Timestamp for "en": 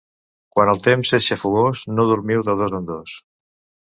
2.79-2.89